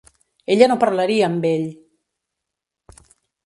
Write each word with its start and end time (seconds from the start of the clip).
Ella 0.53 0.67
no 0.71 0.77
parlaria 0.83 1.27
amb 1.27 1.47
ell!!! 1.51 1.67